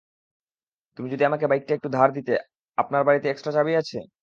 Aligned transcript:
তুমি 0.97 1.07
যদি 1.13 1.23
আমাকে 1.25 1.45
বাইকটা 1.47 1.73
একটু 1.75 1.89
ধার 1.93 2.09
দিতে- 2.13 2.43
-আপনার 2.77 3.01
বাড়িতে 3.07 3.27
এক্সট্রা 3.29 3.55
চাবি 3.57 3.73
আছে? 3.81 3.97